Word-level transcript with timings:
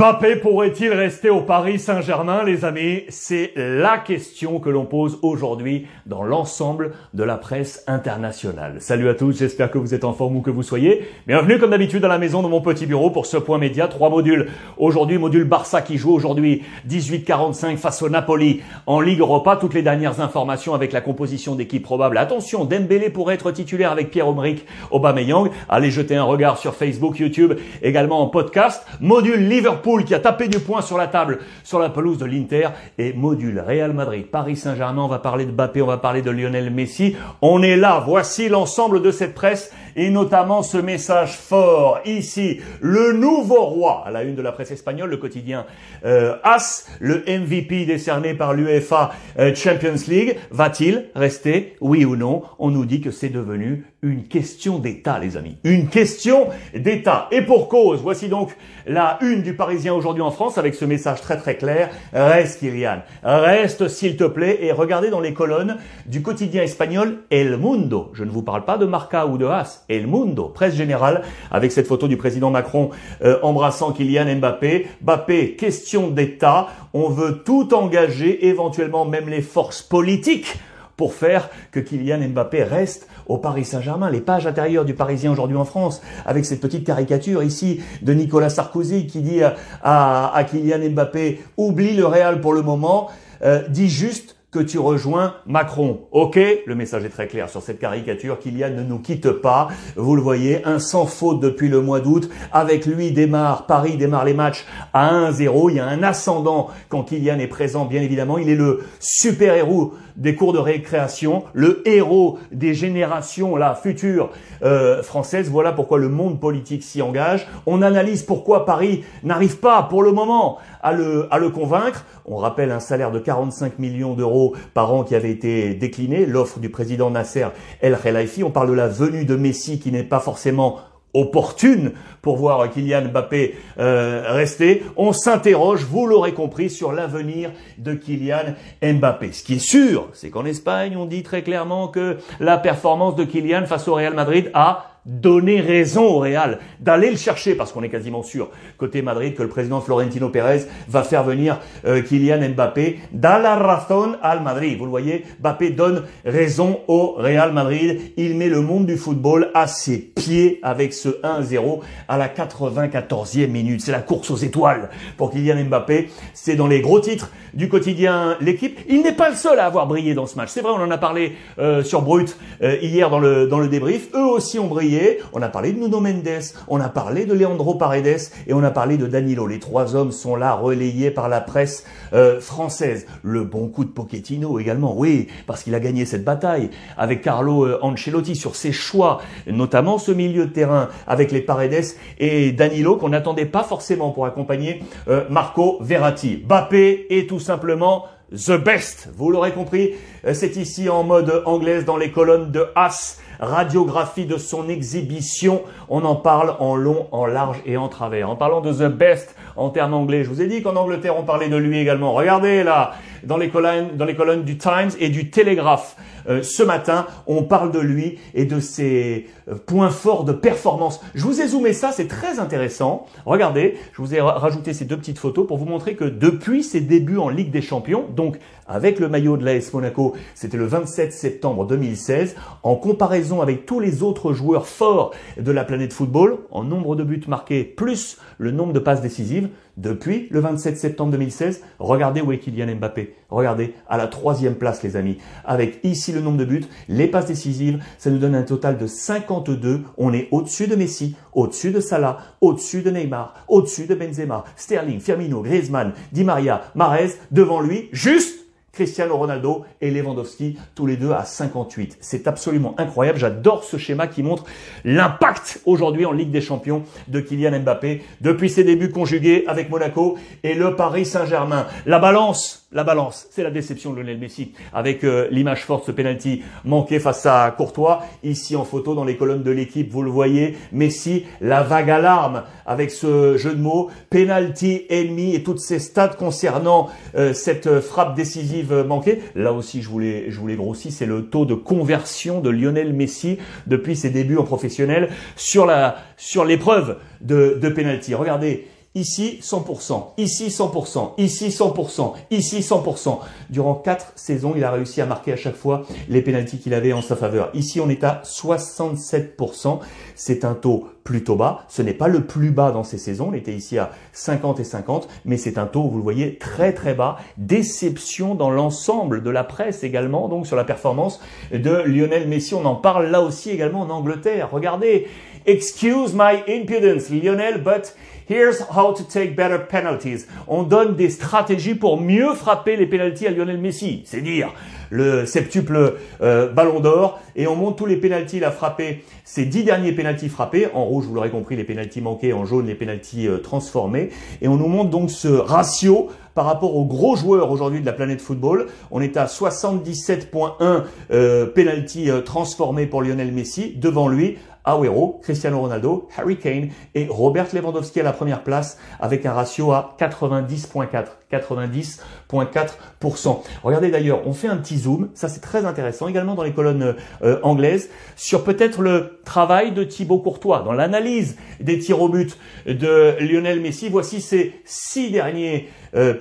Mbappé 0.00 0.36
pourrait-il 0.36 0.94
rester 0.94 1.28
au 1.28 1.42
Paris 1.42 1.78
Saint-Germain, 1.78 2.42
les 2.42 2.64
amis? 2.64 3.02
C'est 3.10 3.52
la 3.54 3.98
question 3.98 4.58
que 4.58 4.70
l'on 4.70 4.86
pose 4.86 5.18
aujourd'hui 5.20 5.88
dans 6.06 6.22
l'ensemble 6.22 6.92
de 7.12 7.22
la 7.22 7.36
presse 7.36 7.84
internationale. 7.86 8.76
Salut 8.78 9.10
à 9.10 9.14
tous, 9.14 9.36
j'espère 9.36 9.70
que 9.70 9.76
vous 9.76 9.92
êtes 9.92 10.04
en 10.04 10.14
forme 10.14 10.36
où 10.36 10.40
que 10.40 10.50
vous 10.50 10.62
soyez. 10.62 11.06
Bienvenue 11.26 11.58
comme 11.58 11.72
d'habitude 11.72 12.02
à 12.02 12.08
la 12.08 12.16
maison 12.16 12.42
de 12.42 12.48
mon 12.48 12.62
petit 12.62 12.86
bureau 12.86 13.10
pour 13.10 13.26
ce 13.26 13.36
point 13.36 13.58
média. 13.58 13.88
Trois 13.88 14.08
modules. 14.08 14.48
Aujourd'hui, 14.78 15.18
module 15.18 15.44
Barça 15.44 15.82
qui 15.82 15.98
joue 15.98 16.14
aujourd'hui 16.14 16.62
18-45 16.88 17.76
face 17.76 18.00
au 18.00 18.08
Napoli 18.08 18.62
en 18.86 19.02
Ligue 19.02 19.20
Europa. 19.20 19.58
Toutes 19.60 19.74
les 19.74 19.82
dernières 19.82 20.22
informations 20.22 20.72
avec 20.72 20.92
la 20.92 21.02
composition 21.02 21.56
d'équipe 21.56 21.82
probable. 21.82 22.16
Attention, 22.16 22.64
Dembélé 22.64 23.10
pourrait 23.10 23.34
être 23.34 23.50
titulaire 23.50 23.92
avec 23.92 24.10
Pierre-Omeric 24.10 24.64
Aubameyang. 24.90 25.50
Allez 25.68 25.90
jeter 25.90 26.16
un 26.16 26.24
regard 26.24 26.56
sur 26.56 26.74
Facebook, 26.74 27.18
YouTube, 27.18 27.52
également 27.82 28.22
en 28.22 28.28
podcast. 28.28 28.86
Module 29.02 29.46
Liverpool 29.46 29.89
Qui 29.90 30.14
a 30.14 30.20
tapé 30.20 30.46
du 30.46 30.60
poing 30.60 30.82
sur 30.82 30.96
la 30.96 31.08
table 31.08 31.40
sur 31.64 31.80
la 31.80 31.90
pelouse 31.90 32.16
de 32.16 32.24
l'Inter 32.24 32.68
et 32.96 33.12
module 33.12 33.58
Real 33.58 33.92
Madrid, 33.92 34.24
Paris 34.24 34.56
Saint-Germain, 34.56 35.02
on 35.02 35.08
va 35.08 35.18
parler 35.18 35.44
de 35.46 35.50
Mbappé, 35.50 35.82
on 35.82 35.86
va 35.86 35.98
parler 35.98 36.22
de 36.22 36.30
Lionel 36.30 36.70
Messi. 36.70 37.16
On 37.42 37.60
est 37.60 37.76
là, 37.76 38.00
voici 38.06 38.48
l'ensemble 38.48 39.02
de 39.02 39.10
cette 39.10 39.34
presse 39.34 39.72
et 39.96 40.10
notamment 40.10 40.62
ce 40.62 40.78
message 40.78 41.36
fort 41.36 41.98
ici. 42.04 42.60
Le 42.80 43.12
nouveau 43.12 43.62
roi 43.62 44.04
à 44.06 44.12
la 44.12 44.22
une 44.22 44.36
de 44.36 44.42
la 44.42 44.52
presse 44.52 44.70
espagnole, 44.70 45.10
le 45.10 45.16
quotidien 45.16 45.66
euh, 46.04 46.36
AS, 46.44 46.86
le 47.00 47.24
MVP 47.26 47.84
décerné 47.84 48.34
par 48.34 48.54
l'UEFA 48.54 49.10
euh, 49.40 49.54
Champions 49.56 49.94
League, 50.06 50.36
va-t-il 50.52 51.06
rester, 51.16 51.76
oui 51.80 52.04
ou 52.04 52.14
non? 52.14 52.42
On 52.60 52.70
nous 52.70 52.84
dit 52.84 53.00
que 53.00 53.10
c'est 53.10 53.28
devenu 53.28 53.84
une 54.02 54.24
question 54.24 54.78
d'État, 54.78 55.18
les 55.18 55.36
amis. 55.36 55.58
Une 55.62 55.88
question 55.88 56.48
d'État. 56.74 57.28
Et 57.30 57.42
pour 57.42 57.68
cause, 57.68 58.00
voici 58.00 58.28
donc 58.28 58.50
la 58.86 59.18
une 59.20 59.42
du 59.42 59.54
Parisien 59.54 59.92
aujourd'hui 59.92 60.22
en 60.22 60.30
France 60.30 60.56
avec 60.56 60.74
ce 60.74 60.86
message 60.86 61.20
très 61.20 61.36
très 61.36 61.56
clair. 61.56 61.90
Reste 62.12 62.60
Kylian, 62.60 63.02
reste 63.22 63.88
s'il 63.88 64.16
te 64.16 64.24
plaît 64.24 64.58
et 64.62 64.72
regardez 64.72 65.10
dans 65.10 65.20
les 65.20 65.34
colonnes 65.34 65.76
du 66.06 66.22
quotidien 66.22 66.62
espagnol 66.62 67.18
El 67.30 67.58
Mundo. 67.58 68.10
Je 68.14 68.24
ne 68.24 68.30
vous 68.30 68.42
parle 68.42 68.64
pas 68.64 68.78
de 68.78 68.86
Marca 68.86 69.26
ou 69.26 69.36
de 69.36 69.44
As. 69.44 69.84
El 69.88 70.06
Mundo, 70.06 70.44
presse 70.48 70.74
générale, 70.74 71.22
avec 71.50 71.70
cette 71.70 71.86
photo 71.86 72.08
du 72.08 72.16
président 72.16 72.50
Macron 72.50 72.90
euh, 73.22 73.38
embrassant 73.42 73.92
Kylian 73.92 74.36
Mbappé. 74.36 74.86
Mbappé, 75.02 75.56
question 75.56 76.08
d'État. 76.08 76.68
On 76.94 77.10
veut 77.10 77.42
tout 77.44 77.74
engager, 77.74 78.46
éventuellement 78.46 79.04
même 79.04 79.28
les 79.28 79.42
forces 79.42 79.82
politiques 79.82 80.58
pour 81.00 81.14
faire 81.14 81.48
que 81.72 81.80
Kylian 81.80 82.28
Mbappé 82.28 82.62
reste 82.62 83.08
au 83.26 83.38
Paris 83.38 83.64
Saint-Germain. 83.64 84.10
Les 84.10 84.20
pages 84.20 84.46
intérieures 84.46 84.84
du 84.84 84.92
Parisien 84.92 85.32
aujourd'hui 85.32 85.56
en 85.56 85.64
France, 85.64 86.02
avec 86.26 86.44
cette 86.44 86.60
petite 86.60 86.84
caricature 86.84 87.42
ici 87.42 87.80
de 88.02 88.12
Nicolas 88.12 88.50
Sarkozy 88.50 89.06
qui 89.06 89.22
dit 89.22 89.40
à, 89.82 90.44
Kylian 90.50 90.90
Mbappé, 90.90 91.40
oublie 91.56 91.96
le 91.96 92.04
Real 92.04 92.42
pour 92.42 92.52
le 92.52 92.60
moment, 92.60 93.08
euh, 93.42 93.66
dit 93.68 93.88
juste 93.88 94.36
que 94.50 94.58
tu 94.58 94.78
rejoins 94.78 95.34
Macron. 95.46 96.00
Ok, 96.10 96.38
le 96.66 96.74
message 96.74 97.04
est 97.04 97.10
très 97.10 97.28
clair 97.28 97.48
sur 97.48 97.62
cette 97.62 97.78
caricature. 97.78 98.38
Kylian 98.40 98.70
ne 98.70 98.82
nous 98.82 98.98
quitte 98.98 99.30
pas. 99.30 99.68
Vous 99.94 100.16
le 100.16 100.22
voyez, 100.22 100.64
un 100.64 100.80
sans 100.80 101.06
faute 101.06 101.38
depuis 101.38 101.68
le 101.68 101.80
mois 101.80 102.00
d'août. 102.00 102.28
Avec 102.52 102.84
lui 102.84 103.12
démarre, 103.12 103.66
Paris 103.66 103.96
démarre 103.96 104.24
les 104.24 104.34
matchs 104.34 104.66
à 104.92 105.30
1-0. 105.30 105.70
Il 105.70 105.76
y 105.76 105.80
a 105.80 105.86
un 105.86 106.02
ascendant 106.02 106.68
quand 106.88 107.04
Kylian 107.04 107.38
est 107.38 107.46
présent, 107.46 107.84
bien 107.84 108.02
évidemment. 108.02 108.38
Il 108.38 108.48
est 108.48 108.56
le 108.56 108.80
super-héros 108.98 109.94
des 110.16 110.34
cours 110.34 110.52
de 110.52 110.58
récréation, 110.58 111.44
le 111.52 111.86
héros 111.88 112.38
des 112.50 112.74
générations 112.74 113.56
là 113.56 113.74
futures 113.74 114.30
euh, 114.62 115.02
françaises. 115.02 115.48
Voilà 115.48 115.72
pourquoi 115.72 115.98
le 115.98 116.08
monde 116.08 116.40
politique 116.40 116.82
s'y 116.82 117.02
engage. 117.02 117.46
On 117.66 117.82
analyse 117.82 118.24
pourquoi 118.24 118.66
Paris 118.66 119.04
n'arrive 119.22 119.58
pas 119.58 119.84
pour 119.84 120.02
le 120.02 120.10
moment 120.10 120.58
à 120.82 120.92
le, 120.92 121.28
à 121.30 121.38
le 121.38 121.50
convaincre. 121.50 122.04
On 122.26 122.36
rappelle 122.36 122.70
un 122.70 122.80
salaire 122.80 123.12
de 123.12 123.18
45 123.20 123.78
millions 123.78 124.14
d'euros 124.14 124.39
par 124.74 124.92
an 124.92 125.04
qui 125.04 125.14
avait 125.14 125.30
été 125.30 125.74
décliné, 125.74 126.26
l'offre 126.26 126.58
du 126.58 126.68
président 126.68 127.10
Nasser 127.10 127.46
El 127.80 127.96
Khelaifi. 127.96 128.44
On 128.44 128.50
parle 128.50 128.68
de 128.68 128.74
la 128.74 128.88
venue 128.88 129.24
de 129.24 129.36
Messi 129.36 129.78
qui 129.78 129.92
n'est 129.92 130.02
pas 130.02 130.20
forcément 130.20 130.78
opportune 131.14 131.92
pour 132.22 132.36
voir 132.36 132.70
Kylian 132.70 133.08
Mbappé 133.08 133.56
euh, 133.78 134.22
rester. 134.28 134.82
On 134.96 135.12
s'interroge, 135.12 135.84
vous 135.84 136.06
l'aurez 136.06 136.34
compris, 136.34 136.70
sur 136.70 136.92
l'avenir 136.92 137.50
de 137.78 137.94
Kylian 137.94 138.54
Mbappé. 138.82 139.32
Ce 139.32 139.42
qui 139.42 139.54
est 139.54 139.58
sûr, 139.58 140.08
c'est 140.12 140.30
qu'en 140.30 140.44
Espagne, 140.44 140.96
on 140.96 141.06
dit 141.06 141.22
très 141.22 141.42
clairement 141.42 141.88
que 141.88 142.18
la 142.38 142.58
performance 142.58 143.16
de 143.16 143.24
Kylian 143.24 143.66
face 143.66 143.88
au 143.88 143.94
Real 143.94 144.14
Madrid 144.14 144.50
a 144.54 144.89
donner 145.06 145.60
raison 145.60 146.04
au 146.04 146.18
Real 146.18 146.58
d'aller 146.78 147.10
le 147.10 147.16
chercher 147.16 147.54
parce 147.54 147.72
qu'on 147.72 147.82
est 147.82 147.88
quasiment 147.88 148.22
sûr 148.22 148.50
côté 148.76 149.02
Madrid 149.02 149.34
que 149.34 149.42
le 149.42 149.48
président 149.48 149.80
Florentino 149.80 150.28
Pérez 150.28 150.62
va 150.88 151.02
faire 151.02 151.24
venir 151.24 151.58
euh, 151.86 152.02
Kylian 152.02 152.50
Mbappé 152.50 152.98
da 153.12 153.38
la 153.38 153.56
razón 153.56 154.16
al 154.22 154.42
Madrid. 154.42 154.78
Vous 154.78 154.84
le 154.84 154.90
voyez, 154.90 155.24
Mbappé 155.40 155.70
donne 155.70 156.04
raison 156.24 156.80
au 156.88 157.14
Real 157.16 157.52
Madrid. 157.52 158.12
Il 158.16 158.36
met 158.36 158.48
le 158.48 158.60
monde 158.60 158.86
du 158.86 158.96
football 158.96 159.50
à 159.54 159.66
ses 159.66 159.98
pieds 159.98 160.58
avec 160.62 160.92
ce 160.92 161.08
1-0 161.22 161.80
à 162.08 162.18
la 162.18 162.28
94e 162.28 163.48
minute. 163.48 163.80
C'est 163.80 163.92
la 163.92 164.00
course 164.00 164.30
aux 164.30 164.36
étoiles 164.36 164.90
pour 165.16 165.30
Kylian 165.30 165.64
Mbappé. 165.64 166.10
C'est 166.34 166.56
dans 166.56 166.66
les 166.66 166.80
gros 166.80 167.00
titres 167.00 167.30
du 167.54 167.68
quotidien 167.68 168.36
l'équipe. 168.40 168.78
Il 168.88 169.02
n'est 169.02 169.12
pas 169.12 169.30
le 169.30 169.36
seul 169.36 169.58
à 169.58 169.66
avoir 169.66 169.86
brillé 169.86 170.14
dans 170.14 170.26
ce 170.26 170.36
match. 170.36 170.50
C'est 170.50 170.60
vrai, 170.60 170.72
on 170.72 170.82
en 170.82 170.90
a 170.90 170.98
parlé 170.98 171.36
euh, 171.58 171.82
sur 171.82 172.02
Brut 172.02 172.36
euh, 172.62 172.76
hier 172.82 173.10
dans 173.10 173.18
le 173.18 173.46
dans 173.46 173.58
le 173.58 173.68
débrief. 173.68 174.08
Eux 174.14 174.24
aussi 174.24 174.58
ont 174.58 174.66
brillé 174.66 174.89
on 175.32 175.42
a 175.42 175.48
parlé 175.48 175.72
de 175.72 175.78
Nuno 175.78 176.00
Mendes, 176.00 176.54
on 176.68 176.80
a 176.80 176.88
parlé 176.88 177.26
de 177.26 177.34
Leandro 177.34 177.74
Paredes 177.74 178.30
et 178.46 178.54
on 178.54 178.62
a 178.62 178.70
parlé 178.70 178.96
de 178.96 179.06
Danilo. 179.06 179.46
Les 179.46 179.58
trois 179.58 179.94
hommes 179.94 180.12
sont 180.12 180.36
là 180.36 180.54
relayés 180.54 181.10
par 181.10 181.28
la 181.28 181.40
presse 181.40 181.84
euh, 182.12 182.40
française. 182.40 183.06
Le 183.22 183.44
bon 183.44 183.68
coup 183.68 183.84
de 183.84 183.90
Pochettino 183.90 184.58
également, 184.58 184.94
oui, 184.96 185.28
parce 185.46 185.62
qu'il 185.62 185.74
a 185.74 185.80
gagné 185.80 186.04
cette 186.04 186.24
bataille 186.24 186.70
avec 186.96 187.22
Carlo 187.22 187.66
euh, 187.66 187.78
Ancelotti 187.82 188.34
sur 188.34 188.56
ses 188.56 188.72
choix, 188.72 189.20
notamment 189.46 189.98
ce 189.98 190.12
milieu 190.12 190.46
de 190.46 190.52
terrain 190.52 190.88
avec 191.06 191.32
les 191.32 191.40
Paredes 191.40 191.94
et 192.18 192.52
Danilo 192.52 192.96
qu'on 192.96 193.10
n'attendait 193.10 193.46
pas 193.46 193.62
forcément 193.62 194.10
pour 194.10 194.26
accompagner 194.26 194.82
euh, 195.08 195.24
Marco 195.30 195.78
Verratti. 195.80 196.36
Bappé 196.36 197.06
est 197.10 197.28
tout 197.28 197.40
simplement 197.40 198.06
the 198.32 198.52
best. 198.52 199.08
Vous 199.16 199.30
l'aurez 199.30 199.52
compris, 199.52 199.94
c'est 200.32 200.56
ici 200.56 200.88
en 200.88 201.02
mode 201.02 201.42
anglaise 201.46 201.84
dans 201.84 201.96
les 201.96 202.12
colonnes 202.12 202.52
de 202.52 202.66
As 202.76 203.18
radiographie 203.40 204.26
de 204.26 204.36
son 204.36 204.68
exhibition. 204.68 205.62
On 205.88 206.04
en 206.04 206.14
parle 206.14 206.54
en 206.60 206.76
long, 206.76 207.06
en 207.10 207.26
large 207.26 207.58
et 207.66 207.76
en 207.76 207.88
travers. 207.88 208.30
En 208.30 208.36
parlant 208.36 208.60
de 208.60 208.72
The 208.72 208.92
Best 208.92 209.34
en 209.56 209.70
termes 209.70 209.94
anglais, 209.94 210.24
je 210.24 210.28
vous 210.28 210.42
ai 210.42 210.46
dit 210.46 210.62
qu'en 210.62 210.76
Angleterre, 210.76 211.18
on 211.18 211.24
parlait 211.24 211.48
de 211.48 211.56
lui 211.56 211.78
également. 211.78 212.12
Regardez 212.12 212.62
là, 212.62 212.92
dans 213.24 213.36
les 213.36 213.48
colonnes, 213.48 213.96
dans 213.96 214.04
les 214.04 214.14
colonnes 214.14 214.44
du 214.44 214.58
Times 214.58 214.90
et 214.98 215.08
du 215.08 215.30
Telegraph. 215.30 215.96
Euh, 216.28 216.42
ce 216.42 216.62
matin, 216.62 217.06
on 217.26 217.42
parle 217.42 217.72
de 217.72 217.78
lui 217.78 218.18
et 218.34 218.44
de 218.44 218.60
ses 218.60 219.26
euh, 219.48 219.54
points 219.54 219.90
forts 219.90 220.24
de 220.24 220.32
performance. 220.32 221.00
Je 221.14 221.24
vous 221.24 221.40
ai 221.40 221.48
zoomé 221.48 221.72
ça, 221.72 221.92
c'est 221.92 222.08
très 222.08 222.38
intéressant. 222.38 223.06
Regardez, 223.24 223.78
je 223.92 224.02
vous 224.02 224.14
ai 224.14 224.20
rajouté 224.20 224.74
ces 224.74 224.84
deux 224.84 224.96
petites 224.96 225.18
photos 225.18 225.46
pour 225.46 225.56
vous 225.56 225.64
montrer 225.64 225.94
que 225.94 226.04
depuis 226.04 226.62
ses 226.62 226.80
débuts 226.80 227.18
en 227.18 227.28
Ligue 227.28 227.50
des 227.50 227.62
Champions, 227.62 228.04
donc 228.14 228.38
avec 228.66 229.00
le 229.00 229.08
maillot 229.08 229.36
de 229.36 229.44
l'AS 229.44 229.72
Monaco, 229.72 230.14
c'était 230.34 230.56
le 230.56 230.66
27 230.66 231.12
septembre 231.12 231.66
2016, 231.66 232.36
en 232.62 232.76
comparaison 232.76 233.29
avec 233.38 233.66
tous 233.66 233.78
les 233.78 234.02
autres 234.02 234.32
joueurs 234.32 234.66
forts 234.66 235.12
de 235.38 235.52
la 235.52 235.62
planète 235.64 235.92
football, 235.92 236.38
en 236.50 236.64
nombre 236.64 236.96
de 236.96 237.04
buts 237.04 237.22
marqués 237.28 237.62
plus 237.62 238.18
le 238.38 238.50
nombre 238.50 238.72
de 238.72 238.80
passes 238.80 239.02
décisives, 239.02 239.50
depuis 239.76 240.28
le 240.30 240.40
27 240.40 240.76
septembre 240.76 241.12
2016, 241.12 241.62
regardez 241.78 242.20
où 242.20 242.32
est 242.32 242.38
Kylian 242.38 242.74
Mbappé. 242.76 243.14
Regardez, 243.30 243.74
à 243.88 243.96
la 243.96 244.08
troisième 244.08 244.56
place, 244.56 244.82
les 244.82 244.96
amis. 244.96 245.18
Avec 245.44 245.80
ici 245.84 246.12
le 246.12 246.20
nombre 246.20 246.38
de 246.38 246.44
buts, 246.44 246.64
les 246.88 247.06
passes 247.06 247.26
décisives, 247.26 247.82
ça 247.96 248.10
nous 248.10 248.18
donne 248.18 248.34
un 248.34 248.42
total 248.42 248.76
de 248.76 248.86
52. 248.86 249.82
On 249.96 250.12
est 250.12 250.28
au-dessus 250.32 250.66
de 250.66 250.76
Messi, 250.76 251.16
au-dessus 251.32 251.70
de 251.70 251.80
Salah, 251.80 252.18
au-dessus 252.40 252.82
de 252.82 252.90
Neymar, 252.90 253.34
au-dessus 253.48 253.86
de 253.86 253.94
Benzema, 253.94 254.44
Sterling, 254.56 255.00
Firmino, 255.00 255.42
Griezmann, 255.42 255.92
Di 256.12 256.24
Maria, 256.24 256.62
Marez, 256.74 257.12
devant 257.30 257.60
lui, 257.60 257.88
juste 257.92 258.39
Cristiano 258.72 259.16
Ronaldo 259.16 259.64
et 259.80 259.90
Lewandowski, 259.90 260.56
tous 260.74 260.86
les 260.86 260.96
deux 260.96 261.10
à 261.10 261.24
58. 261.24 261.98
C'est 262.00 262.28
absolument 262.28 262.74
incroyable. 262.78 263.18
J'adore 263.18 263.64
ce 263.64 263.76
schéma 263.76 264.06
qui 264.06 264.22
montre 264.22 264.44
l'impact 264.84 265.60
aujourd'hui 265.66 266.06
en 266.06 266.12
Ligue 266.12 266.30
des 266.30 266.40
Champions 266.40 266.84
de 267.08 267.20
Kylian 267.20 267.60
Mbappé 267.60 268.02
depuis 268.20 268.48
ses 268.48 268.64
débuts 268.64 268.90
conjugués 268.90 269.44
avec 269.46 269.70
Monaco 269.70 270.16
et 270.42 270.54
le 270.54 270.76
Paris 270.76 271.04
Saint-Germain. 271.04 271.66
La 271.86 271.98
balance 271.98 272.68
la 272.72 272.84
balance, 272.84 273.26
c'est 273.30 273.42
la 273.42 273.50
déception 273.50 273.92
de 273.92 273.96
Lionel 273.96 274.18
Messi 274.18 274.52
avec 274.72 275.02
euh, 275.02 275.26
l'image 275.30 275.64
forte, 275.64 275.86
ce 275.86 275.90
penalty 275.90 276.42
manqué 276.64 277.00
face 277.00 277.26
à 277.26 277.52
Courtois. 277.56 278.04
Ici 278.22 278.54
en 278.54 278.64
photo 278.64 278.94
dans 278.94 279.04
les 279.04 279.16
colonnes 279.16 279.42
de 279.42 279.50
l'équipe, 279.50 279.90
vous 279.90 280.02
le 280.02 280.10
voyez, 280.10 280.56
Messi, 280.70 281.24
la 281.40 281.62
vague 281.62 281.90
alarme 281.90 282.44
avec 282.66 282.92
ce 282.92 283.36
jeu 283.36 283.54
de 283.54 283.60
mots, 283.60 283.90
penalty 284.08 284.82
ennemi 284.88 285.34
et 285.34 285.42
toutes 285.42 285.58
ces 285.58 285.80
stats 285.80 286.08
concernant 286.08 286.88
euh, 287.16 287.32
cette 287.32 287.80
frappe 287.80 288.14
décisive 288.14 288.84
manquée. 288.86 289.20
Là 289.34 289.52
aussi, 289.52 289.82
je 289.82 289.88
voulais, 289.88 290.26
je 290.28 290.38
voulais 290.38 290.56
c'est 290.74 291.06
le 291.06 291.26
taux 291.26 291.46
de 291.46 291.54
conversion 291.54 292.40
de 292.40 292.50
Lionel 292.50 292.92
Messi 292.92 293.38
depuis 293.66 293.96
ses 293.96 294.10
débuts 294.10 294.36
en 294.36 294.44
professionnel 294.44 295.08
sur 295.36 295.66
la 295.66 295.96
sur 296.16 296.44
l'épreuve 296.44 296.98
de, 297.20 297.58
de 297.60 297.68
penalty. 297.68 298.14
Regardez, 298.14 298.66
Ici 298.96 299.38
100%, 299.40 300.14
ici 300.18 300.48
100%, 300.48 301.12
ici 301.16 301.46
100%, 301.46 302.12
ici 302.32 302.58
100%. 302.58 303.18
Durant 303.48 303.76
quatre 303.76 304.12
saisons, 304.16 304.54
il 304.56 304.64
a 304.64 304.72
réussi 304.72 305.00
à 305.00 305.06
marquer 305.06 305.32
à 305.32 305.36
chaque 305.36 305.54
fois 305.54 305.84
les 306.08 306.22
pénalties 306.22 306.58
qu'il 306.58 306.74
avait 306.74 306.92
en 306.92 307.00
sa 307.00 307.14
faveur. 307.14 307.50
Ici, 307.54 307.78
on 307.78 307.88
est 307.88 308.02
à 308.02 308.20
67%. 308.24 309.78
C'est 310.16 310.44
un 310.44 310.54
taux 310.54 310.88
plutôt 311.04 311.36
bas. 311.36 311.66
Ce 311.68 311.82
n'est 311.82 311.94
pas 311.94 312.08
le 312.08 312.24
plus 312.26 312.50
bas 312.50 312.72
dans 312.72 312.82
ces 312.82 312.98
saisons. 312.98 313.28
On 313.30 313.32
était 313.32 313.54
ici 313.54 313.78
à 313.78 313.92
50 314.12 314.58
et 314.58 314.64
50, 314.64 315.08
mais 315.24 315.36
c'est 315.36 315.56
un 315.56 315.66
taux, 315.66 315.84
vous 315.84 315.98
le 315.98 316.02
voyez, 316.02 316.36
très 316.38 316.72
très 316.72 316.94
bas. 316.94 317.16
Déception 317.36 318.34
dans 318.34 318.50
l'ensemble 318.50 319.22
de 319.22 319.30
la 319.30 319.44
presse 319.44 319.84
également, 319.84 320.26
donc 320.26 320.48
sur 320.48 320.56
la 320.56 320.64
performance 320.64 321.20
de 321.52 321.84
Lionel 321.86 322.26
Messi. 322.26 322.54
On 322.54 322.64
en 322.64 322.74
parle 322.74 323.06
là 323.06 323.22
aussi 323.22 323.50
également 323.50 323.82
en 323.82 323.90
Angleterre. 323.90 324.48
Regardez, 324.50 325.06
excuse 325.46 326.12
my 326.12 326.42
impudence, 326.48 327.08
Lionel, 327.08 327.62
but 327.62 327.94
Here's 328.30 328.60
how 328.60 328.94
to 328.94 329.02
take 329.02 329.34
better 329.34 329.58
penalties. 329.58 330.28
On 330.46 330.62
donne 330.62 330.94
des 330.94 331.10
stratégies 331.10 331.74
pour 331.74 332.00
mieux 332.00 332.32
frapper 332.34 332.76
les 332.76 332.86
penalties 332.86 333.26
à 333.26 333.32
Lionel 333.32 333.58
Messi. 333.58 334.02
C'est 334.04 334.20
dire 334.20 334.54
le 334.88 335.26
septuple 335.26 335.96
euh, 336.22 336.48
ballon 336.48 336.78
d'or 336.78 337.18
et 337.34 337.48
on 337.48 337.56
montre 337.56 337.76
tous 337.76 337.86
les 337.86 337.96
penalties 337.96 338.36
il 338.36 338.44
a 338.44 338.50
frappé 338.52 339.04
ces 339.24 339.46
dix 339.46 339.62
derniers 339.62 339.92
penalties 339.92 340.28
frappés 340.28 340.66
en 340.74 340.84
rouge 340.84 341.04
vous 341.04 341.14
l'aurez 341.14 341.30
compris 341.30 341.54
les 341.54 341.62
penalties 341.62 342.00
manqués 342.00 342.32
en 342.32 342.44
jaune 342.44 342.66
les 342.66 342.74
penalties 342.74 343.28
euh, 343.28 343.38
transformés 343.38 344.10
et 344.42 344.48
on 344.48 344.56
nous 344.56 344.66
montre 344.66 344.90
donc 344.90 345.12
ce 345.12 345.28
ratio 345.28 346.08
par 346.34 346.44
rapport 346.44 346.76
aux 346.76 346.84
gros 346.84 347.16
joueurs 347.16 347.50
aujourd'hui 347.50 347.80
de 347.80 347.86
la 347.86 347.92
planète 347.92 348.20
football. 348.20 348.66
On 348.90 349.00
est 349.00 349.16
à 349.16 349.26
77.1 349.26 350.84
euh, 351.10 351.46
penalty 351.46 352.10
euh, 352.10 352.20
transformés 352.20 352.86
pour 352.86 353.02
Lionel 353.02 353.32
Messi. 353.32 353.74
Devant 353.76 354.08
lui, 354.08 354.38
Agüero, 354.64 355.20
Cristiano 355.22 355.60
Ronaldo, 355.60 356.08
Harry 356.16 356.38
Kane 356.38 356.68
et 356.94 357.06
Robert 357.08 357.48
Lewandowski 357.52 358.00
à 358.00 358.04
la 358.04 358.12
première 358.12 358.42
place 358.42 358.78
avec 359.00 359.26
un 359.26 359.32
ratio 359.32 359.72
à 359.72 359.96
90.4. 359.98 361.06
90.4%. 361.30 363.42
Regardez 363.62 363.90
d'ailleurs, 363.90 364.26
on 364.26 364.32
fait 364.32 364.48
un 364.48 364.56
petit 364.56 364.78
zoom, 364.78 365.10
ça 365.14 365.28
c'est 365.28 365.38
très 365.38 365.64
intéressant 365.64 366.08
également 366.08 366.34
dans 366.34 366.42
les 366.42 366.52
colonnes 366.52 366.96
euh, 367.22 367.38
anglaises, 367.44 367.88
sur 368.16 368.42
peut-être 368.42 368.82
le 368.82 369.20
travail 369.24 369.70
de 369.70 369.84
Thibaut 369.84 370.18
Courtois, 370.18 370.62
dans 370.64 370.72
l'analyse 370.72 371.36
des 371.60 371.78
tirs 371.78 372.02
au 372.02 372.08
but 372.08 372.36
de 372.66 373.14
Lionel 373.20 373.60
Messi. 373.60 373.88
Voici 373.88 374.20
ces 374.20 374.60
six 374.64 375.12
derniers 375.12 375.68
euh. 375.94 376.14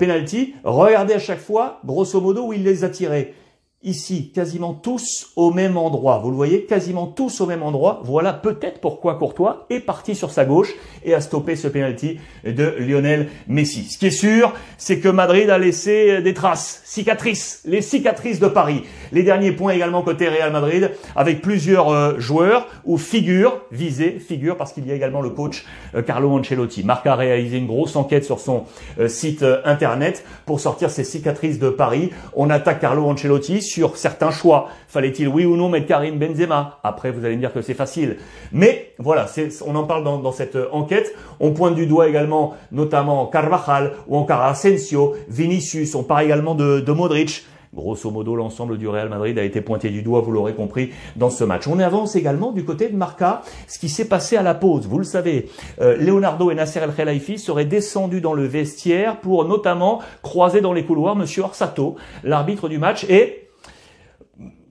Regardez 0.64 1.14
à 1.14 1.20
chaque 1.20 1.40
fois, 1.40 1.80
grosso 1.86 2.20
modo, 2.22 2.48
où 2.48 2.54
il 2.54 2.64
les 2.64 2.84
a 2.84 2.90
tirés 2.90 3.34
ici, 3.82 4.32
quasiment 4.36 4.74
tous 4.74 5.32
au 5.38 5.52
même 5.52 5.78
endroit. 5.78 6.20
Vous 6.20 6.32
le 6.32 6.36
voyez, 6.36 6.66
quasiment 6.66 7.08
tous 7.08 7.40
au 7.40 7.46
même 7.46 7.64
endroit. 7.64 8.02
Voilà 8.04 8.34
peut-être 8.34 8.82
pourquoi 8.82 9.16
Courtois 9.16 9.66
est 9.70 9.80
parti 9.80 10.16
sur 10.16 10.32
sa 10.32 10.44
gauche 10.44 10.74
et 11.06 11.14
a 11.14 11.22
stoppé 11.22 11.56
ce 11.56 11.70
penalty 11.70 12.20
de 12.44 12.76
Lionel 12.78 13.30
Messi. 13.48 13.84
Ce 13.84 13.98
qui 13.98 14.08
est 14.08 14.12
sûr, 14.12 14.54
c'est 14.78 15.00
que 15.00 15.08
Madrid 15.08 15.50
a 15.50 15.58
laissé 15.58 16.22
des 16.22 16.34
traces, 16.34 16.82
cicatrices, 16.84 17.62
les 17.64 17.82
cicatrices 17.82 18.40
de 18.40 18.48
Paris. 18.48 18.84
Les 19.14 19.24
derniers 19.24 19.54
points 19.54 19.72
également 19.72 20.02
côté 20.02 20.28
Real 20.28 20.52
Madrid, 20.52 20.92
avec 21.16 21.42
plusieurs 21.42 21.90
euh, 21.90 22.20
joueurs 22.20 22.68
ou 22.84 22.98
figures 22.98 23.62
visées, 23.72 24.20
figures 24.20 24.58
parce 24.58 24.74
qu'il 24.74 24.86
y 24.88 24.92
a 24.92 24.96
également 24.96 25.22
le 25.22 25.30
coach 25.30 25.66
euh, 25.96 26.02
Carlo 26.02 26.30
Ancelotti. 26.32 26.84
Marca 26.84 27.14
a 27.14 27.16
réalisé 27.16 27.58
une 27.58 27.68
grosse 27.68 27.96
enquête 27.96 28.26
sur 28.26 28.40
son 28.42 28.66
euh, 29.00 29.08
site 29.08 29.46
internet 29.64 30.26
pour 30.46 30.60
sortir 30.60 30.90
ces 30.90 31.06
cicatrices 31.06 31.60
de 31.60 31.70
Paris. 31.70 32.10
On 32.36 32.50
attaque 32.50 32.82
Carlo 32.82 33.06
Ancelotti 33.06 33.69
sur 33.70 33.98
certains 33.98 34.32
choix. 34.32 34.70
Fallait-il 34.88 35.28
oui 35.28 35.46
ou 35.46 35.56
non 35.56 35.70
mettre 35.70 35.88
Karim 35.88 36.18
Benzema? 36.18 36.80
Après, 36.84 37.12
vous 37.12 37.24
allez 37.24 37.36
me 37.36 37.42
dire 37.42 37.54
que 37.54 37.62
c'est 37.62 37.74
facile. 37.74 38.18
Mais 38.52 38.94
voilà, 38.98 39.28
on 39.66 39.76
en 39.76 39.84
parle 39.84 40.04
dans, 40.04 40.32
cette 40.32 40.56
euh, 40.56 40.68
enquête. 40.72 41.16
On 41.40 41.52
pointe 41.52 41.76
du 41.76 41.86
doigt 41.86 42.08
également 42.08 42.56
notamment 42.72 43.28
Carvajal 43.28 43.94
ou 44.08 44.18
encore 44.18 44.42
Asensio, 44.42 45.16
Vinicius. 45.30 45.96
On 45.96 46.04
parle 46.04 46.26
également 46.26 46.56
de, 46.56 46.80
de 46.80 46.92
Modric. 46.92 47.46
Grosso 47.74 48.10
modo, 48.10 48.36
l'ensemble 48.36 48.80
du 48.80 48.88
Real 48.88 49.10
Madrid 49.10 49.38
a 49.38 49.44
été 49.44 49.62
pointé 49.62 49.92
du 49.92 50.02
doigt, 50.02 50.22
vous 50.22 50.32
l'aurez 50.32 50.56
compris, 50.56 50.90
dans 51.16 51.30
ce 51.30 51.44
match. 51.44 51.68
On 51.68 51.78
avance 51.78 52.16
également 52.16 52.52
du 52.52 52.66
côté 52.66 52.90
de 52.90 52.98
Marca, 52.98 53.44
ce 53.68 53.78
qui 53.78 53.90
s'est 53.90 54.08
passé 54.08 54.36
à 54.38 54.42
la 54.42 54.56
pause. 54.56 54.88
Vous 54.88 54.98
le 54.98 55.04
savez, 55.04 55.50
euh, 55.80 55.96
Leonardo 55.98 56.50
et 56.50 56.56
Nasser 56.56 56.80
El 56.80 56.94
Khelaifi 56.94 57.38
seraient 57.38 57.66
descendus 57.66 58.22
dans 58.22 58.34
le 58.34 58.46
vestiaire 58.46 59.20
pour 59.20 59.46
notamment 59.46 60.00
croiser 60.24 60.62
dans 60.62 60.74
les 60.74 60.84
couloirs 60.84 61.16
Monsieur 61.16 61.44
Orsato, 61.44 61.96
l'arbitre 62.24 62.70
du 62.70 62.80
match, 62.80 63.06
et 63.08 63.49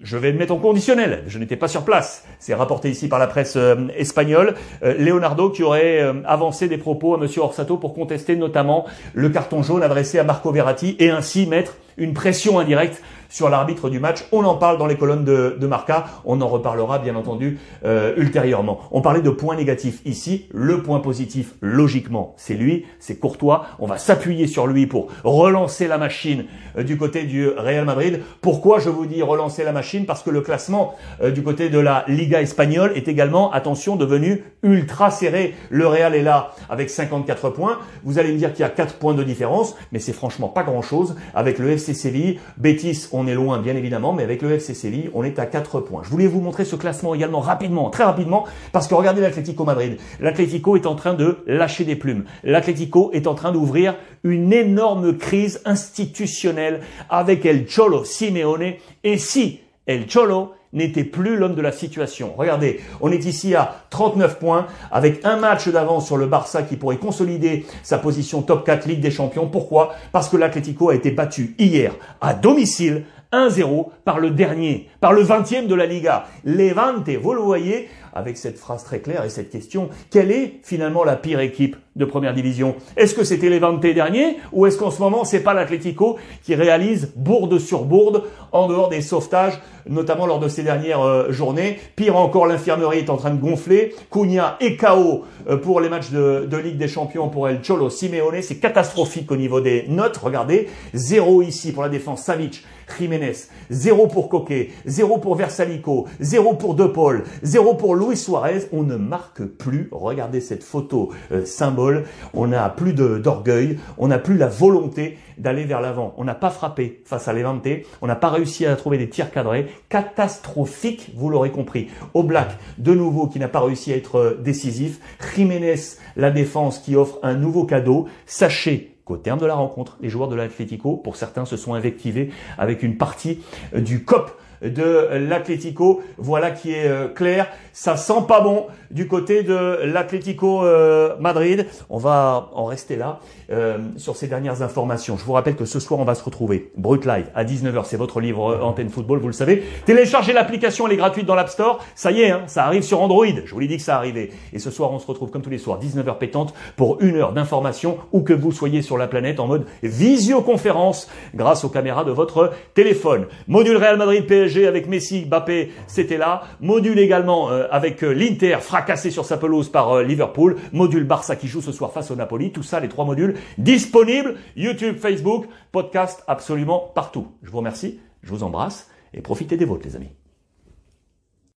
je 0.02 0.16
vais 0.16 0.30
le 0.30 0.38
mettre 0.38 0.54
en 0.54 0.58
conditionnel. 0.58 1.24
Je 1.26 1.38
n'étais 1.38 1.56
pas 1.56 1.68
sur 1.68 1.84
place. 1.84 2.24
C'est 2.38 2.54
rapporté 2.54 2.90
ici 2.90 3.08
par 3.08 3.18
la 3.18 3.26
presse 3.26 3.56
euh, 3.56 3.88
espagnole. 3.96 4.54
Euh, 4.82 4.94
Leonardo 4.98 5.50
qui 5.50 5.62
aurait 5.62 6.00
euh, 6.00 6.14
avancé 6.24 6.68
des 6.68 6.78
propos 6.78 7.14
à 7.14 7.18
Monsieur 7.18 7.42
Orsato 7.42 7.76
pour 7.76 7.94
contester 7.94 8.36
notamment 8.36 8.86
le 9.14 9.28
carton 9.28 9.62
jaune 9.62 9.82
adressé 9.82 10.18
à 10.18 10.24
Marco 10.24 10.52
Verratti 10.52 10.96
et 10.98 11.10
ainsi 11.10 11.46
mettre 11.46 11.76
une 11.96 12.14
pression 12.14 12.60
indirecte 12.60 13.02
sur 13.28 13.48
l'arbitre 13.48 13.90
du 13.90 14.00
match. 14.00 14.24
On 14.32 14.44
en 14.44 14.56
parle 14.56 14.78
dans 14.78 14.86
les 14.86 14.96
colonnes 14.96 15.24
de, 15.24 15.56
de 15.58 15.66
Marca. 15.66 16.06
On 16.24 16.40
en 16.40 16.48
reparlera 16.48 16.98
bien 16.98 17.16
entendu 17.16 17.58
euh, 17.84 18.14
ultérieurement. 18.16 18.80
On 18.90 19.00
parlait 19.00 19.22
de 19.22 19.30
points 19.30 19.56
négatifs 19.56 20.00
ici. 20.04 20.46
Le 20.52 20.82
point 20.82 21.00
positif, 21.00 21.54
logiquement, 21.60 22.34
c'est 22.36 22.54
lui, 22.54 22.86
c'est 22.98 23.18
Courtois. 23.18 23.66
On 23.78 23.86
va 23.86 23.98
s'appuyer 23.98 24.46
sur 24.46 24.66
lui 24.66 24.86
pour 24.86 25.08
relancer 25.24 25.88
la 25.88 25.98
machine 25.98 26.44
euh, 26.76 26.82
du 26.82 26.96
côté 26.96 27.24
du 27.24 27.48
Real 27.48 27.84
Madrid. 27.84 28.20
Pourquoi 28.40 28.78
je 28.78 28.88
vous 28.88 29.06
dis 29.06 29.22
relancer 29.22 29.64
la 29.64 29.72
machine? 29.72 30.06
Parce 30.06 30.22
que 30.22 30.30
le 30.30 30.40
classement 30.40 30.94
euh, 31.22 31.30
du 31.30 31.42
côté 31.42 31.68
de 31.68 31.78
la 31.78 32.04
Liga 32.08 32.40
espagnole 32.40 32.92
est 32.94 33.08
également, 33.08 33.52
attention, 33.52 33.96
devenu 33.96 34.44
ultra 34.62 35.10
serré. 35.10 35.54
Le 35.70 35.86
Real 35.86 36.14
est 36.14 36.22
là 36.22 36.52
avec 36.68 36.90
54 36.90 37.50
points. 37.50 37.78
Vous 38.04 38.18
allez 38.18 38.32
me 38.32 38.38
dire 38.38 38.52
qu'il 38.52 38.60
y 38.60 38.64
a 38.64 38.70
4 38.70 38.94
points 38.94 39.14
de 39.14 39.22
différence, 39.22 39.74
mais 39.92 39.98
c'est 39.98 40.12
franchement 40.12 40.48
pas 40.48 40.62
grand-chose. 40.62 41.16
Avec 41.34 41.58
le 41.58 41.70
FC 41.70 41.94
Séville, 41.94 42.40
Betis, 42.56 43.08
est 43.26 43.34
loin 43.34 43.58
bien 43.58 43.76
évidemment, 43.76 44.12
mais 44.12 44.22
avec 44.22 44.42
le 44.42 44.52
FC 44.52 44.74
Séville, 44.74 45.10
on 45.14 45.24
est 45.24 45.38
à 45.38 45.46
4 45.46 45.80
points. 45.80 46.02
Je 46.04 46.10
voulais 46.10 46.26
vous 46.26 46.40
montrer 46.40 46.64
ce 46.64 46.76
classement 46.76 47.14
également 47.14 47.40
rapidement, 47.40 47.90
très 47.90 48.04
rapidement, 48.04 48.44
parce 48.72 48.86
que 48.86 48.94
regardez 48.94 49.20
l'Atlético 49.20 49.64
Madrid. 49.64 49.98
L'Atlético 50.20 50.76
est 50.76 50.86
en 50.86 50.94
train 50.94 51.14
de 51.14 51.38
lâcher 51.46 51.84
des 51.84 51.96
plumes. 51.96 52.24
L'Atlético 52.44 53.10
est 53.12 53.26
en 53.26 53.34
train 53.34 53.52
d'ouvrir 53.52 53.96
une 54.24 54.52
énorme 54.52 55.16
crise 55.16 55.60
institutionnelle 55.64 56.80
avec 57.10 57.44
El 57.44 57.66
Cholo 57.66 58.04
Simeone. 58.04 58.74
Et 59.04 59.18
si 59.18 59.60
El 59.88 60.06
Cholo 60.06 60.52
n'était 60.74 61.02
plus 61.02 61.36
l'homme 61.36 61.54
de 61.54 61.62
la 61.62 61.72
situation. 61.72 62.34
Regardez, 62.36 62.80
on 63.00 63.10
est 63.10 63.24
ici 63.24 63.54
à 63.54 63.86
39 63.88 64.38
points 64.38 64.66
avec 64.92 65.24
un 65.24 65.38
match 65.38 65.66
d'avance 65.68 66.06
sur 66.06 66.18
le 66.18 66.26
Barça 66.26 66.62
qui 66.62 66.76
pourrait 66.76 66.98
consolider 66.98 67.64
sa 67.82 67.96
position 67.96 68.42
top 68.42 68.66
4 68.66 68.86
Ligue 68.86 69.00
des 69.00 69.10
Champions. 69.10 69.48
Pourquoi? 69.48 69.94
Parce 70.12 70.28
que 70.28 70.36
l'Atlético 70.36 70.90
a 70.90 70.94
été 70.94 71.10
battu 71.10 71.54
hier 71.58 71.94
à 72.20 72.34
domicile 72.34 73.04
1-0 73.32 73.88
par 74.04 74.20
le 74.20 74.30
dernier, 74.30 74.88
par 75.00 75.14
le 75.14 75.24
20e 75.24 75.66
de 75.66 75.74
la 75.74 75.86
Liga. 75.86 76.26
Levante, 76.44 77.08
vous 77.08 77.32
le 77.32 77.40
voyez, 77.40 77.88
avec 78.14 78.36
cette 78.36 78.58
phrase 78.58 78.84
très 78.84 79.00
claire 79.00 79.24
et 79.24 79.30
cette 79.30 79.50
question, 79.50 79.88
quelle 80.10 80.30
est 80.30 80.60
finalement 80.62 81.04
la 81.04 81.16
pire 81.16 81.40
équipe 81.40 81.76
de 81.98 82.04
première 82.04 82.32
division 82.32 82.76
Est-ce 82.96 83.14
que 83.14 83.24
c'était 83.24 83.50
Levante 83.50 83.80
dernier 83.80 84.38
ou 84.52 84.66
est-ce 84.66 84.78
qu'en 84.78 84.90
ce 84.90 85.00
moment 85.00 85.24
c'est 85.24 85.40
pas 85.42 85.52
l'Atlético 85.52 86.16
qui 86.42 86.54
réalise 86.54 87.12
bourde 87.16 87.58
sur 87.58 87.84
bourde 87.84 88.24
en 88.52 88.68
dehors 88.68 88.88
des 88.88 89.02
sauvetages, 89.02 89.60
notamment 89.88 90.26
lors 90.26 90.38
de 90.38 90.48
ces 90.48 90.62
dernières 90.62 91.02
euh, 91.02 91.30
journées? 91.30 91.78
Pire 91.96 92.16
encore, 92.16 92.46
l'infirmerie 92.46 92.98
est 92.98 93.10
en 93.10 93.16
train 93.16 93.30
de 93.30 93.40
gonfler. 93.40 93.94
Cunha 94.10 94.56
est 94.60 94.76
KO 94.76 95.24
euh, 95.48 95.56
pour 95.56 95.80
les 95.80 95.88
matchs 95.88 96.10
de, 96.10 96.46
de, 96.48 96.56
Ligue 96.56 96.78
des 96.78 96.88
Champions 96.88 97.28
pour 97.28 97.48
El 97.48 97.60
Cholo 97.62 97.90
Simeone. 97.90 98.40
C'est 98.42 98.58
catastrophique 98.58 99.30
au 99.30 99.36
niveau 99.36 99.60
des 99.60 99.86
notes. 99.88 100.16
Regardez, 100.16 100.68
zéro 100.94 101.42
ici 101.42 101.72
pour 101.72 101.82
la 101.82 101.88
défense 101.88 102.22
Savic. 102.22 102.64
Jiménez, 102.98 103.32
0 103.70 104.06
pour 104.08 104.28
Coquet, 104.28 104.70
0 104.86 105.18
pour 105.18 105.34
Versalico, 105.34 106.06
0 106.20 106.54
pour 106.54 106.74
De 106.74 106.86
Paul, 106.86 107.24
0 107.42 107.74
pour 107.74 107.94
Luis 107.94 108.16
Suarez. 108.16 108.68
On 108.72 108.82
ne 108.82 108.96
marque 108.96 109.44
plus. 109.44 109.88
Regardez 109.92 110.40
cette 110.40 110.64
photo 110.64 111.10
euh, 111.32 111.44
symbole. 111.44 111.87
On 112.34 112.46
n'a 112.48 112.68
plus 112.68 112.92
d'orgueil, 112.92 113.78
on 113.98 114.08
n'a 114.08 114.18
plus 114.18 114.36
la 114.36 114.46
volonté 114.46 115.18
d'aller 115.38 115.64
vers 115.64 115.80
l'avant. 115.80 116.14
On 116.16 116.24
n'a 116.24 116.34
pas 116.34 116.50
frappé 116.50 117.02
face 117.04 117.28
à 117.28 117.32
Levante, 117.32 117.68
on 118.02 118.06
n'a 118.06 118.16
pas 118.16 118.30
réussi 118.30 118.66
à 118.66 118.76
trouver 118.76 118.98
des 118.98 119.08
tirs 119.08 119.30
cadrés. 119.30 119.68
Catastrophique, 119.88 121.12
vous 121.16 121.30
l'aurez 121.30 121.50
compris. 121.50 121.88
Au 122.14 122.22
Black, 122.22 122.58
de 122.78 122.94
nouveau, 122.94 123.26
qui 123.26 123.38
n'a 123.38 123.48
pas 123.48 123.60
réussi 123.60 123.92
à 123.92 123.96
être 123.96 124.16
euh, 124.16 124.40
décisif. 124.42 125.00
Jiménez, 125.34 125.76
la 126.16 126.30
défense 126.30 126.78
qui 126.78 126.96
offre 126.96 127.18
un 127.22 127.34
nouveau 127.34 127.64
cadeau. 127.64 128.08
Sachez 128.26 128.96
qu'au 129.04 129.16
terme 129.16 129.38
de 129.38 129.46
la 129.46 129.54
rencontre, 129.54 129.96
les 130.00 130.08
joueurs 130.08 130.28
de 130.28 130.36
l'Atlético, 130.36 130.96
pour 130.96 131.16
certains, 131.16 131.44
se 131.44 131.56
sont 131.56 131.74
invectivés 131.74 132.30
avec 132.58 132.82
une 132.82 132.96
partie 132.96 133.40
euh, 133.74 133.80
du 133.80 134.04
COP 134.04 134.30
de 134.62 135.08
l'Atlético. 135.28 136.02
Voilà 136.16 136.50
qui 136.50 136.72
est 136.72 136.88
euh, 136.88 137.08
clair. 137.08 137.48
Ça 137.72 137.96
sent 137.96 138.24
pas 138.26 138.40
bon 138.40 138.66
du 138.90 139.06
côté 139.06 139.42
de 139.42 139.80
l'Atlético 139.84 140.64
euh, 140.64 141.14
Madrid. 141.20 141.66
On 141.90 141.98
va 141.98 142.50
en 142.54 142.64
rester 142.64 142.96
là 142.96 143.20
euh, 143.52 143.78
sur 143.96 144.16
ces 144.16 144.26
dernières 144.26 144.62
informations. 144.62 145.16
Je 145.16 145.24
vous 145.24 145.32
rappelle 145.32 145.56
que 145.56 145.64
ce 145.64 145.78
soir, 145.78 146.00
on 146.00 146.04
va 146.04 146.14
se 146.14 146.24
retrouver. 146.24 146.72
Brut 146.76 147.04
Live 147.06 147.26
à 147.34 147.44
19h, 147.44 147.84
c'est 147.84 147.96
votre 147.96 148.20
livre 148.20 148.58
Antenne 148.62 148.88
Football, 148.88 149.18
vous 149.20 149.28
le 149.28 149.32
savez. 149.32 149.62
Téléchargez 149.84 150.32
l'application, 150.32 150.86
elle 150.86 150.94
est 150.94 150.96
gratuite 150.96 151.26
dans 151.26 151.34
l'App 151.34 151.50
Store. 151.50 151.84
Ça 151.94 152.10
y 152.10 152.22
est, 152.22 152.30
hein, 152.30 152.42
ça 152.46 152.64
arrive 152.64 152.82
sur 152.82 153.00
Android. 153.00 153.26
Je 153.44 153.52
vous 153.52 153.60
l'ai 153.60 153.68
dit 153.68 153.76
que 153.76 153.82
ça 153.82 153.96
arrivait. 153.96 154.30
Et 154.52 154.58
ce 154.58 154.70
soir, 154.70 154.90
on 154.92 154.98
se 154.98 155.06
retrouve 155.06 155.30
comme 155.30 155.42
tous 155.42 155.50
les 155.50 155.58
soirs, 155.58 155.78
19h 155.80 156.18
pétante, 156.18 156.54
pour 156.76 157.00
une 157.00 157.16
heure 157.16 157.32
d'information, 157.32 157.98
où 158.12 158.22
que 158.22 158.32
vous 158.32 158.52
soyez 158.52 158.82
sur 158.82 158.98
la 158.98 159.06
planète, 159.06 159.40
en 159.40 159.46
mode 159.46 159.66
visioconférence, 159.82 161.08
grâce 161.34 161.64
aux 161.64 161.68
caméras 161.68 162.04
de 162.04 162.10
votre 162.10 162.52
téléphone. 162.74 163.26
Module 163.46 163.76
Real 163.76 163.96
Madrid 163.96 164.26
PSG 164.26 164.47
avec 164.56 164.88
Messi, 164.88 165.26
Mbappé, 165.26 165.72
c'était 165.86 166.16
là. 166.16 166.42
Module 166.60 166.98
également 166.98 167.50
euh, 167.50 167.66
avec 167.70 168.02
euh, 168.02 168.12
l'Inter 168.12 168.58
fracassé 168.60 169.10
sur 169.10 169.24
sa 169.24 169.36
pelouse 169.36 169.68
par 169.68 169.92
euh, 169.92 170.02
Liverpool. 170.02 170.56
Module 170.72 171.04
Barça 171.04 171.36
qui 171.36 171.48
joue 171.48 171.60
ce 171.60 171.72
soir 171.72 171.92
face 171.92 172.10
au 172.10 172.16
Napoli. 172.16 172.52
Tout 172.52 172.62
ça, 172.62 172.80
les 172.80 172.88
trois 172.88 173.04
modules 173.04 173.34
disponibles. 173.58 174.36
YouTube, 174.56 174.96
Facebook, 174.98 175.46
podcast, 175.72 176.24
absolument 176.26 176.90
partout. 176.94 177.28
Je 177.42 177.50
vous 177.50 177.58
remercie, 177.58 178.00
je 178.22 178.30
vous 178.30 178.42
embrasse 178.42 178.90
et 179.14 179.20
profitez 179.20 179.56
des 179.56 179.64
vôtres 179.64 179.84
les 179.86 179.96
amis. 179.96 180.17